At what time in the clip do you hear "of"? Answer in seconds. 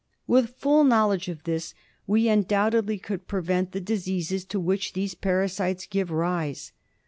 1.27-1.43